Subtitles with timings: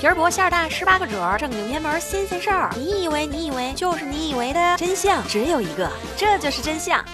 [0.00, 2.70] 皮儿薄馅儿大，十八个褶儿，正经偏门新鲜事儿。
[2.76, 7.04] 你以为你以为就是你以为的真相只有一个，这就是真相。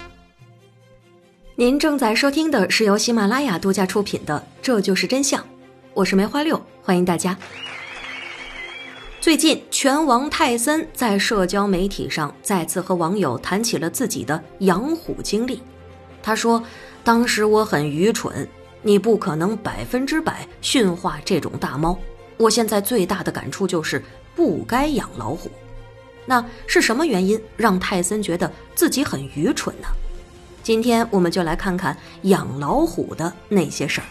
[1.54, 5.40] 您正在收听的是由喜马拉雅独家出品的《这就是真相》，
[5.94, 7.34] 我是梅花六，欢迎大家。
[9.18, 15.62] 最近，拳王泰森在社交媒体上再次和网友谈起了自己的养虎经历。
[16.22, 16.62] 他说
[17.02, 18.46] ：“当时我很愚蠢。”
[18.86, 21.98] 你不可能百分之百驯化这种大猫。
[22.36, 24.02] 我现在最大的感触就是
[24.34, 25.50] 不该养老虎。
[26.26, 29.88] 那是什么原因让泰森觉得自己很愚蠢呢？
[30.62, 34.06] 今天我们就来看看养老虎的那些事儿。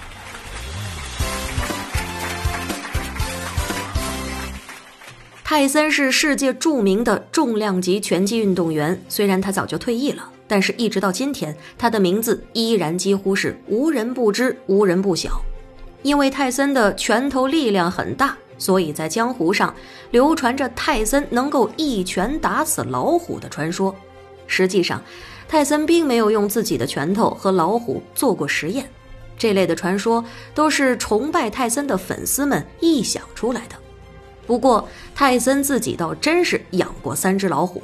[5.43, 10.29] 泰森是世界著名的重量级拳击运动员，虽然他早就退役了。
[10.45, 15.41] 但是，一直到今天，他的名字依然几乎是无人不知、无人不晓。
[16.03, 19.73] 因为泰森的拳头力量很大，所以在江湖上
[20.11, 23.95] 流传着泰森能够一拳打死老虎的传说。
[24.45, 25.01] 实际上，
[25.47, 28.87] 泰森并没有用自己的拳头和老虎做过实验。
[29.37, 33.75] 这类的传说都是崇拜泰森的粉丝们臆想出来的。
[34.45, 37.81] 不过，泰森自己倒真是养过三只老虎。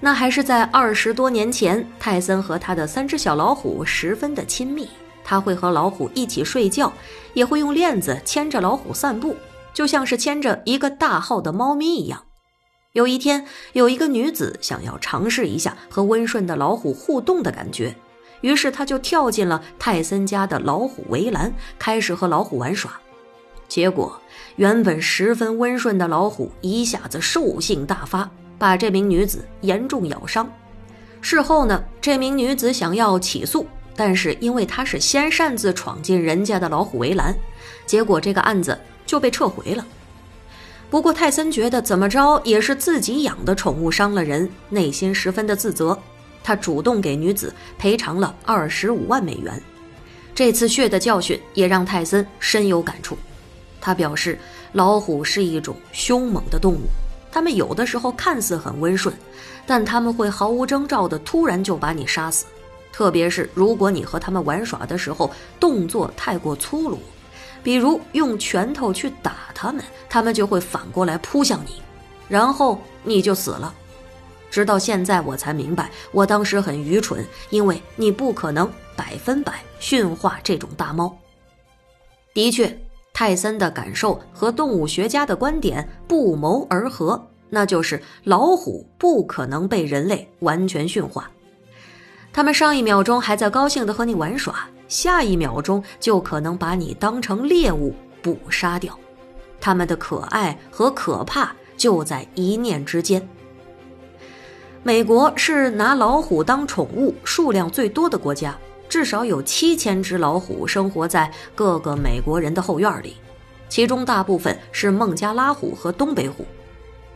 [0.00, 4.88] 那还是在二十多年前，泰森和他的三只小老虎十分的亲密。
[5.24, 6.92] 他会和老虎一起睡觉，
[7.34, 9.36] 也会用链子牵着老虎散步，
[9.72, 12.22] 就像是牵着一个大号的猫咪一样。
[12.92, 17.94] 有一天，有一个女子想要尝试一下和温顺的老虎互动的感觉，
[18.40, 23.00] 于是她就跳进了泰森家的老虎围栏，开始和老虎玩耍。
[23.68, 24.20] 结果，
[24.56, 28.30] 原本十分温顺的老虎一下子兽性大发。
[28.58, 30.48] 把这名女子严重咬伤。
[31.20, 37.34] 事后呢，这名女子想要起诉，但是因为他是先擅自闯进人家的老虎围栏，
[37.86, 39.86] 结果这个案子就被撤回了。
[40.90, 45.98] 不过泰森觉得怎么着也是自己养的宠物伤了人，内心十分的自责。
[46.44, 49.62] 他主动给女子赔偿了二十五万美元。
[50.34, 53.16] 这次血的教训也让泰森深有感触。
[53.80, 54.38] 他表示，
[54.72, 56.80] 老虎是一种凶猛的动物。
[57.30, 59.14] 它们有的时候看似很温顺，
[59.66, 62.44] 但他们会毫无征兆的突然就把你杀死。
[62.92, 66.98] 特别是如果你和他们玩耍的时候动作太过粗鲁，
[67.62, 71.80] 比如用拳头去打他们，他们就会反过来扑向你，
[72.28, 73.74] 然后你就死了。
[74.50, 81.16] 直到现在我才明白，我当时很愚蠢，因为你不可能百分百驯化这种大猫。
[82.34, 82.78] 的确。
[83.14, 91.30] 泰森的感受和动物学家的观点不谋而合，那就是老虎不可能被人类完全驯化。
[92.32, 98.98] 他们上一秒钟还在高兴的和你玩耍，下一秒钟就可能把你当成猎物捕杀掉。
[99.60, 103.28] 他们的可爱和可怕就在一念之间。
[104.82, 108.56] 美国是拿老虎当宠物数量最多的国家。
[108.88, 113.16] 至少有七千只老虎生活在各个美国人的后院里，
[113.66, 116.44] 其中大部分是孟加拉虎和东北虎。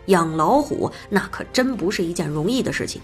[0.07, 3.03] 养老虎那可真不是一件容易的事情。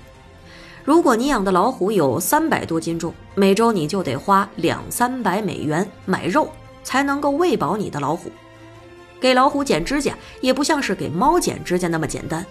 [0.84, 6.50] 如果你养的老虎有三百多斤重，每周你就得花两三百美元买肉，
[6.82, 8.30] 才能够喂饱你的老虎。
[9.20, 12.44] 给老虎剪指甲也不像是给猫剪指甲那么简单。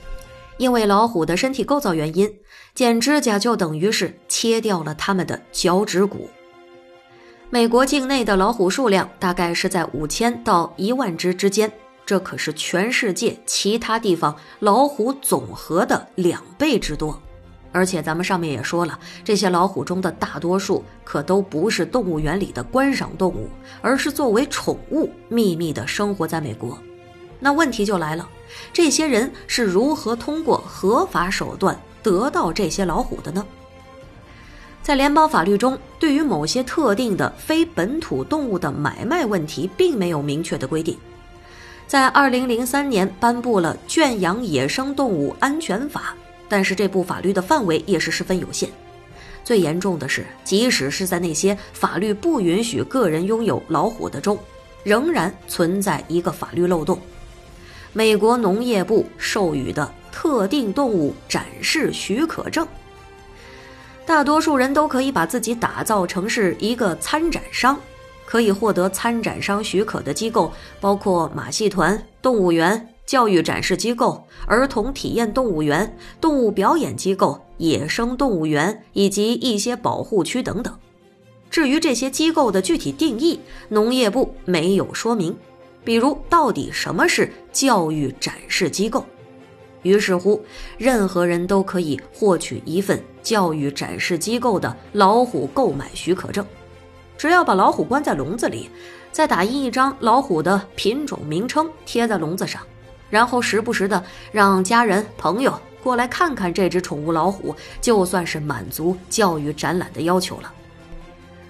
[0.56, 2.34] 因为老虎的身体构造原因，
[2.74, 6.30] 剪指甲就等于是切掉了它们的脚趾骨。
[7.50, 11.70] 美国境内的老虎数量大概是在五千到一万只之间，
[12.06, 17.22] 这可是全世界其他地方老虎总和的两倍之多。
[17.72, 23.50] 而且咱们上面也说了，这些老虎中的大多数可都不是动物园里的观赏动物，
[23.82, 26.78] 而是作为宠物秘密的生活在美国。
[27.40, 28.28] 那问题就来了。
[28.74, 33.46] 这些人是如何通过合法手段得到这些老虎的呢？
[34.84, 40.98] 在联邦法律中，对于某些特定的非本土动物的买卖问题，并没有明确的规定。
[41.88, 46.16] 在2003年颁布了《圈养野生动物安全法》，
[46.52, 48.70] 但是这部法律的范围也是十分有限。
[49.42, 54.38] 最严重的是，即使是在那些法律不允许个人拥有老虎的州，
[54.84, 57.00] 仍然存在一个法律漏洞。
[57.94, 62.68] 美国农业部授予的特定动物展示许可证，
[64.06, 67.80] 大多数人都可以把自己打造成是一个参展商。
[68.26, 80.74] 可以获得参展商许可的机构包括马戏团、动物园、教育展示机构、儿童体验动物园、动物表演机构、野生动物园以及一些保护区等等。
[81.50, 83.38] 至于这些机构的具体定义，
[83.68, 85.36] 农业部没有说明。
[85.84, 89.04] 比如到底什么是教育展示机构？
[89.82, 90.42] 于是乎，
[90.78, 96.46] 任何人都可以获取一份教育展示机构的老虎购买许可证，
[97.18, 98.70] 只要把老虎关在笼子里，
[99.12, 102.62] 再打印一张老虎的品种名称贴在笼子上，
[103.12, 105.54] 然后时不时的让家人朋友
[105.84, 110.52] 过来看看这只宠物老虎，就算是满足教育展览的要求了。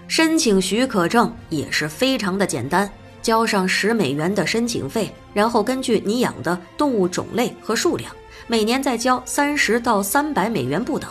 [0.10, 2.92] 申请许可证也是非常的简单。
[3.22, 8.12] 交上十美元的申请费，然后根据你养的动物种类和数量，
[8.48, 11.08] 每年再交三十到三百美元不等。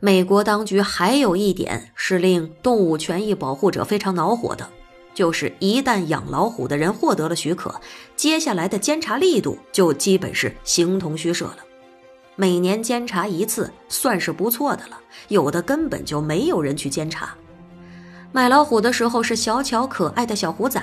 [0.00, 4.68] 美国当局还有一点是令动物权益保护者非常恼火的，
[5.18, 7.74] 就是一旦养老虎的人获得了许可，
[8.14, 11.56] 接下来的监察力度就基本是形同虚设了。
[12.36, 17.34] 每年监察一次算是不错的了，有的根本就没有人去监察。
[18.30, 20.80] 买老虎的时候是小巧可爱的小虎仔，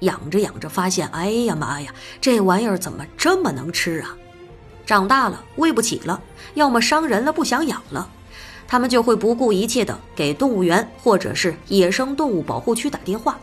[0.00, 1.90] 养着养着发现，哎呀妈呀，
[2.20, 4.14] 这玩意儿怎么这么能吃啊？
[4.84, 6.20] 长大了喂不起了，
[6.52, 8.06] 要么伤人了不想养了，
[8.68, 13.40] 他们就会不顾一切的给动物园或者是野生动物保护区打电话，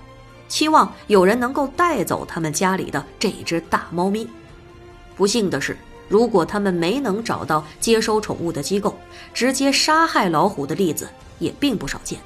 [0.47, 4.27] 期望有人能够带走他们家里的这只大猫咪。
[5.15, 5.77] 不幸的是，
[6.07, 8.97] 如果他们没能找到接收宠物的机构，
[9.33, 11.07] 直接杀害老虎的例子
[11.39, 12.19] 也并不少见。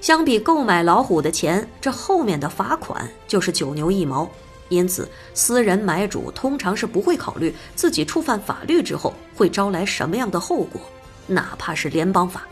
[0.00, 4.28] 相比购买老虎的钱，这后面的罚款就是九牛一毛。
[4.68, 10.80] 因此，私人买主通常是不会考虑自己触犯法律之后会招来什么样的后果，
[11.26, 12.42] 哪怕是联邦法。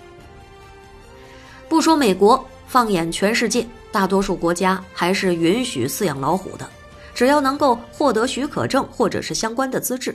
[1.69, 6.69] 不说美国，放眼全世界，大多数国家还是允许饲养老虎的，
[7.15, 10.15] 只要能够获得许可证或者是相关的资质。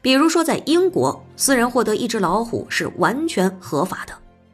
[0.00, 4.12] 比如说，在英国，私人获得一只老虎是完全合法的。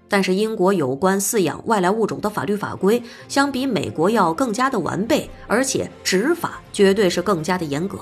[0.08, 7.98] 但是英国有关饲养外来物种的法律法规相比美国要更加的完备，而且执法绝对是更加的严格。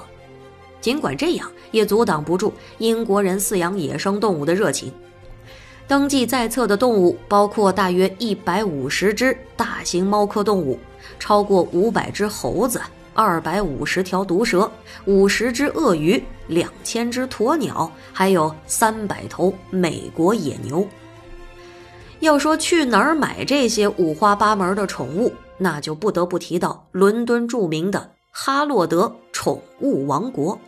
[0.81, 4.93] 尽管这样，也阻挡不住英国人饲养野生动物的热情。
[5.89, 10.79] 登记在册的动物包括大约一百五十只大型猫科动物，
[11.19, 12.81] 超过五百只猴子，
[13.13, 14.71] 二百五十条毒蛇，
[15.05, 20.87] 五十只鳄鱼，两千只鸵鸟，还有三百头美国野牛。
[22.21, 30.59] 要说去哪儿买这些五花八门的宠物，那就不得不提到伦敦著名的哈洛德宠物王国。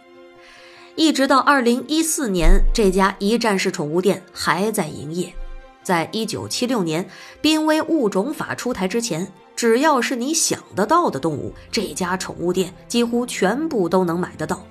[0.96, 5.34] 一直到二零一四年，这家一站式宠物店还在营业。
[5.82, 7.08] 在一九七六年
[7.40, 9.26] 濒危物种法出台之前，
[9.56, 14.64] 只要是你想得到的动物，这家宠物店几乎全部都能买得到。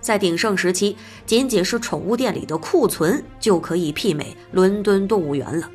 [0.00, 0.96] 在鼎盛时期，
[1.26, 5.68] 仅仅是宠物店里的库存就可以媲美伦敦动物园了。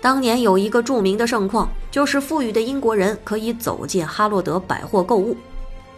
[0.00, 5.36] 当年有一个著名的盛况，就是富裕的英国人可以走进哈洛德百货购物，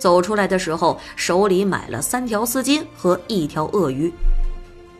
[0.02, 4.12] 走出来的时候手里买了三条丝巾和一条鳄鱼。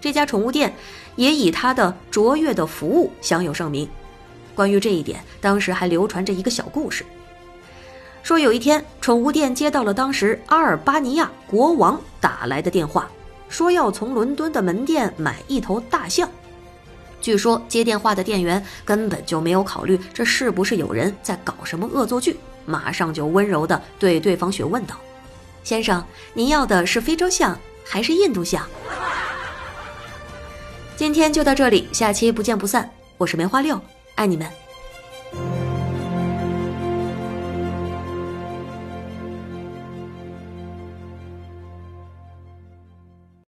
[0.01, 0.73] 这家宠物店
[1.17, 3.89] 也以它的卓越的服务享有盛名。
[4.55, 7.05] 关于这一点，当时还流传着一个小故事，
[8.23, 13.11] 说有一天宠物店接到了当时阿尔巴尼亚国王打来的电话，
[13.49, 16.31] 说要从伦敦的门店买一头大象。
[17.21, 24.97] 据说接电话的店员根本就没有考虑这是不是有人在搞什么恶作剧，马上就温柔的对对方询问道
[25.65, 26.05] ：“先生，
[26.35, 28.67] 您要的是非洲象还是印度象？”
[30.97, 32.89] 今天就到这里，下期不见不散。
[33.19, 33.81] 我是梅花六，
[34.15, 34.62] 爱你们。